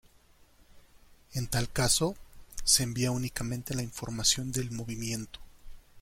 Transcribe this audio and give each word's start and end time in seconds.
En 1.35 1.45
tal 1.45 1.71
caso, 1.71 2.15
se 2.63 2.81
envía 2.81 3.11
únicamente 3.11 3.75
la 3.75 3.83
información 3.83 4.51
del 4.51 4.71
movimiento. 4.71 5.39